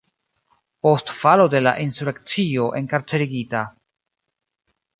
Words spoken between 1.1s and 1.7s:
falo de